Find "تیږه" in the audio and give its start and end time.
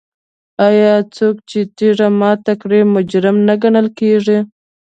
1.77-2.07